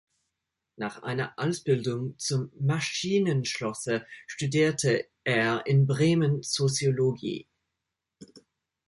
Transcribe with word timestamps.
Nach 0.77 1.03
einer 1.03 1.35
Ausbildung 1.37 2.17
zum 2.17 2.51
Maschinenschlosser 2.59 4.03
studierte 4.25 5.05
er 5.23 5.67
in 5.67 5.85
Bremen 5.85 6.41
Soziologie. 6.41 7.45